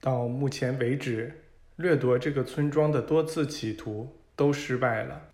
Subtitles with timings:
[0.00, 1.32] 到目前为止，
[1.76, 5.30] 掠夺这个村庄的多次企图都失败了，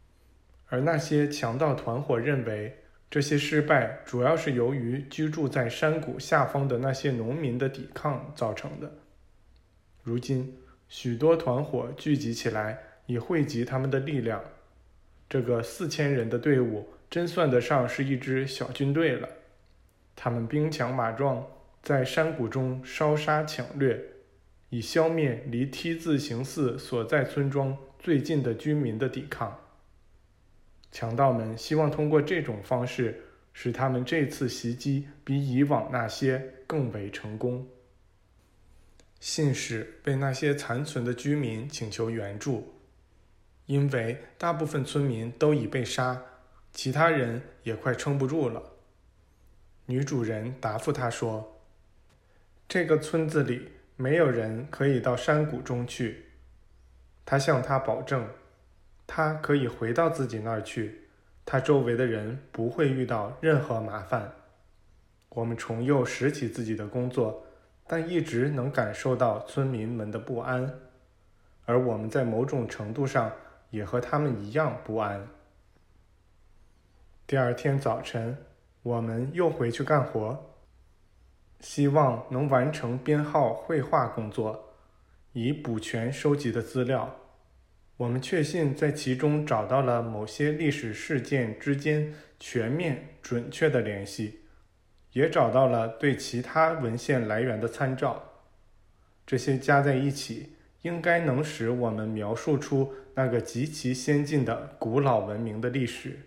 [0.69, 2.77] 而那些强盗团伙认为
[3.11, 8.91] 这些失败主要是由于居住在山谷下方的那些农民的抵抗造成的。
[10.03, 10.57] 如今，
[10.89, 14.43] 许多团伙聚集起来，以汇集他们的力量。
[15.29, 19.29] 这个四千人的队伍真算得上是一支小军队了。
[20.17, 21.47] 他们兵强马壮，
[21.83, 23.99] 在山谷中烧杀抢掠，
[24.75, 29.57] 以消灭离 T 字形寺所在村庄最近的居民的抵抗。
[30.91, 33.23] 强盗们希望通过这种方式，
[33.53, 37.65] 使他们这次袭击比以往那些更为成功。
[39.21, 42.75] 信使被那些残存的居民请求援助，
[43.67, 46.21] 因为大部分村民都已被杀，
[46.73, 48.61] 其他人也快撑不住了。
[49.87, 51.63] 女主人答复他说
[52.67, 56.27] ：“这个村子里没有人可以到山谷中去。”
[57.25, 58.29] 他向他保证，
[59.07, 61.09] 他可以回到自己那儿去，
[61.47, 64.33] 他周围的人不会遇到任何麻烦。
[65.31, 67.45] 我们重又拾起自己的工作，
[67.87, 70.81] 但一直能感受到村民们的不安，
[71.65, 73.33] 而我们在某种程度上
[73.71, 75.27] 也和他们一样不安。
[77.27, 78.37] 第二天早晨。
[78.85, 80.54] 我们又回去干活，
[81.65, 84.75] 希望能完成编号绘画工作，
[85.33, 87.17] 以补全收集的资料。
[87.97, 94.41] 我们确信在其中找到了某些历史事件之间全面准确的联系，
[95.13, 98.23] 也找到了对其他文献来源的参照。
[99.27, 106.19] 这些加在一起，应该能使我们描述出那个极其先进的古老文明的历史。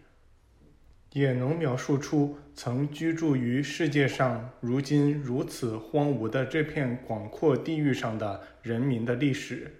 [1.14, 9.74] 也能描述出曾居住于世界上如今如此荒芜的这片广阔地域上的人民的历史。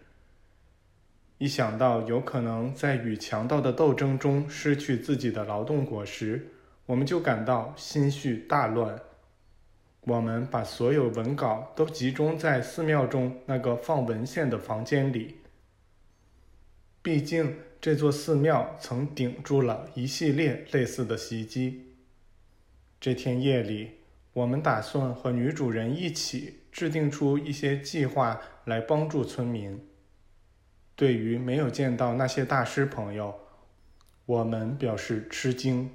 [1.38, 6.48] 一想到有可能在与强盗的斗争中失去自己的劳动果实，
[6.88, 9.00] 我们就感到心绪大乱。
[10.02, 15.38] 我们把所有文稿都集中在寺庙中那个放文献的房间里。
[17.04, 17.54] 毕竟。
[17.80, 21.94] 这座寺庙曾顶住了一系列类似的袭击。
[23.00, 23.92] 这天夜里，
[24.34, 29.80] 我们打算和女主人一起制定出一些计划来帮助村民。
[30.96, 33.40] 对于没有见到那些大师朋友，
[34.26, 35.92] 我们表示吃惊。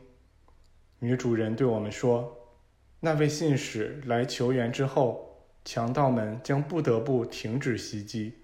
[1.01, 2.57] 女主人对我们说
[3.01, 8.35] ：“那位信使来求援之后，强盗们将不得不停止袭击，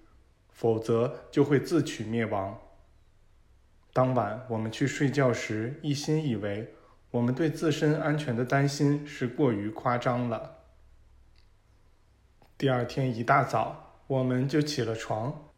[0.49, 2.59] 否则就会自取灭亡。”
[3.99, 6.73] 当晚我们去睡觉时，一心以为
[7.11, 10.59] 我们对自身安全的担心是过于夸张了。
[12.57, 15.51] 第二天一大早，我们就起了床，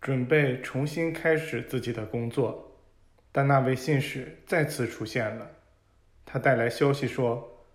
[0.00, 2.78] 准备重新开始自己的工作。
[3.32, 5.50] 但那位信使再次出现了，
[6.24, 7.66] 他带来消息说，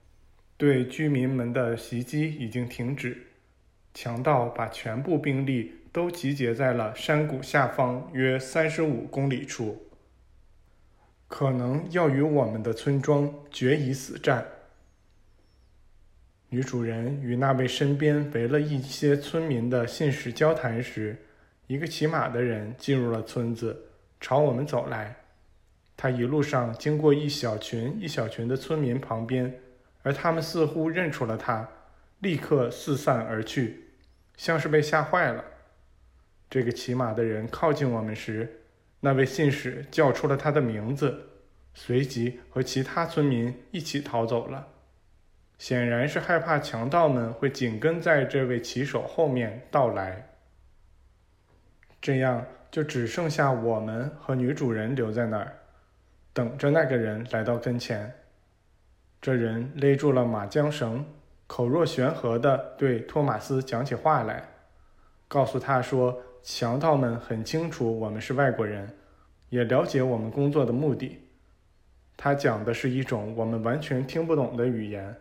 [0.56, 3.33] 对居民们的袭击已经停止，
[3.94, 5.80] 强盗把全部兵力。
[5.94, 9.92] 都集结在了山谷下方约三十五公里处，
[11.28, 14.44] 可能要与我们的村庄决一死战。
[16.50, 21.16] 女主人与那位身边围了一些村民的信使交谈时，
[21.68, 23.80] 一个骑马的人进入了村子，
[24.20, 25.16] 朝我们走来。
[25.96, 29.60] 他一路上经过一小群一小群的村民旁边，
[30.02, 31.70] 而他们似乎认出了他，
[32.22, 33.83] 立刻四散而去，
[34.36, 35.44] 像是被吓坏了。
[36.50, 38.62] 这个骑马的人靠近我们时，
[39.00, 41.30] 那位信使叫出了他的名字，
[41.74, 44.68] 随即和其他村民一起逃走了。
[45.58, 50.30] 显然是害怕强盗们会紧跟在这位骑手后面到来。
[52.02, 55.58] 这样就只剩下我们和女主人留在那儿，
[56.34, 58.14] 等着那个人来到跟前。
[59.22, 61.06] 这人勒住了马缰绳，
[61.56, 64.44] 口若悬河地对托马斯讲起话来，
[65.28, 66.20] 告诉他说。
[66.42, 68.90] 强盗们很清楚我们是外国人，
[69.50, 71.20] 也了解我们工作的目的。
[72.18, 75.16] 他讲的是一种我们完全听不懂的语言。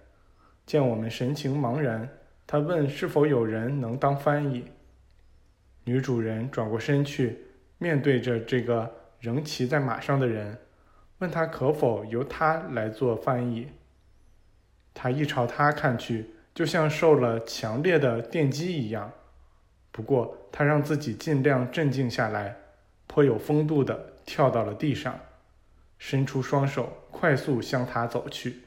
[0.64, 2.08] 见我们神情茫然，
[2.46, 4.64] 他问是否有人能当翻译。
[5.84, 7.38] 女主人转过身去，
[7.76, 8.90] 面对着这个
[9.20, 10.56] 仍骑在马上的人，
[11.18, 13.68] 问他可否由他来做翻译。
[14.94, 19.10] 他一朝他看去，就像受了强烈的电击一样。
[19.90, 22.56] 不过，他让自己尽量镇静下来，
[23.06, 25.18] 颇有风度地跳到了地上，
[25.98, 28.62] 伸出双手，快速向他走去。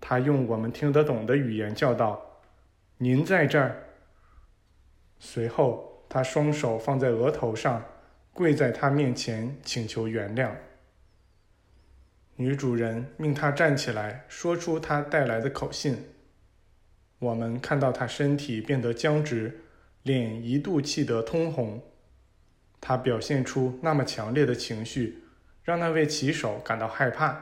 [0.00, 2.40] 他用我们听得懂的语言叫道
[2.98, 3.84] ：“您在这儿。”
[5.18, 7.82] 随后，他双手放在额头上，
[8.32, 10.50] 跪在他面前请求原谅。
[12.38, 16.04] 女主人命他站起来，说出他带来的口信。
[17.18, 19.62] 我们看到他身体变得僵直，
[20.02, 21.82] 脸一度气得通红。
[22.78, 25.24] 他表现出那么强烈的情绪，
[25.64, 27.40] 让那位骑手感到害怕。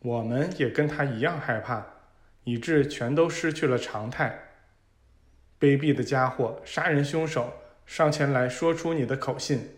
[0.00, 1.86] 我们也跟他一样害怕，
[2.44, 4.38] 以致全都失去了常态。
[5.58, 7.54] 卑鄙的家伙，杀人凶手，
[7.86, 9.70] 上前来说出你的口信。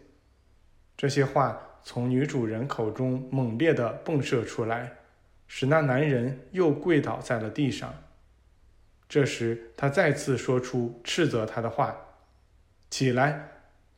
[0.96, 1.68] 这些话。
[1.82, 4.92] 从女主人口中猛烈地迸射出来，
[5.46, 7.92] 使那男人又跪倒在了地上。
[9.08, 11.96] 这时，他再次说出斥责他的话
[12.90, 13.48] ：“起来，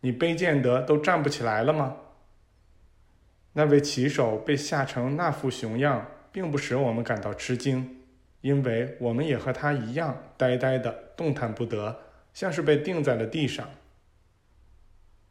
[0.01, 1.97] 你卑贱得都站不起来了吗？”
[3.53, 7.99] 那位骑手被吓成那副熊样，并不使我们感到吃惊，
[8.41, 11.95] 因为我们也和他一样呆呆的，动弹不得，
[12.33, 13.69] 像是被钉在了地上。